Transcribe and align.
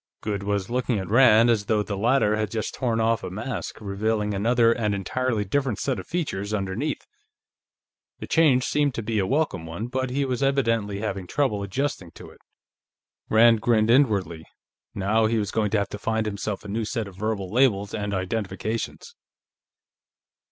Goode 0.21 0.41
was 0.41 0.67
looking 0.67 0.97
at 0.97 1.11
Rand 1.11 1.51
as 1.51 1.65
though 1.65 1.83
the 1.83 1.95
latter 1.95 2.35
had 2.35 2.49
just 2.49 2.73
torn 2.73 2.99
off 2.99 3.23
a 3.23 3.29
mask, 3.29 3.79
revealing 3.79 4.33
another 4.33 4.71
and 4.73 4.95
entirely 4.95 5.45
different 5.45 5.77
set 5.77 5.99
of 5.99 6.07
features 6.07 6.55
underneath. 6.55 7.05
The 8.17 8.25
change 8.25 8.63
seemed 8.65 8.95
to 8.95 9.03
be 9.03 9.19
a 9.19 9.27
welcome 9.27 9.67
one, 9.67 9.85
but 9.85 10.09
he 10.09 10.25
was 10.25 10.41
evidently 10.41 11.01
having 11.01 11.27
trouble 11.27 11.61
adjusting 11.61 12.09
to 12.13 12.31
it. 12.31 12.39
Rand 13.29 13.61
grinned 13.61 13.91
inwardly; 13.91 14.43
now 14.95 15.27
he 15.27 15.37
was 15.37 15.51
going 15.51 15.69
to 15.69 15.77
have 15.77 15.89
to 15.89 15.99
find 15.99 16.25
himself 16.25 16.65
a 16.65 16.67
new 16.67 16.83
set 16.83 17.07
of 17.07 17.15
verbal 17.15 17.51
labels 17.53 17.93
and 17.93 18.11
identifications. 18.11 19.13